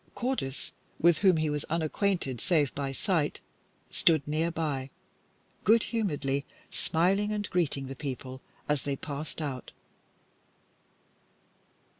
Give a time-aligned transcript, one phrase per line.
[0.15, 3.39] Cordis, with whom he was unacquainted save by sight,
[3.91, 4.89] stood near by,
[5.63, 9.69] good humouredly smiling, and greeting the people as they passed out.